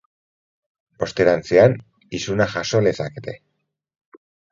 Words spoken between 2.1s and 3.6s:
isuna jaso lezakete.